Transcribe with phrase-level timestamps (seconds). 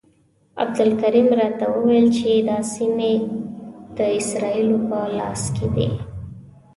[0.63, 3.13] عبدالکریم راته وویل چې دا سیمې
[3.97, 5.89] د اسرائیلو په لاس کې دي.